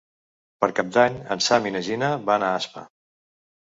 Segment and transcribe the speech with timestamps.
[0.65, 2.89] Per Cap d'Any en Sam i na Gina van a Aspa.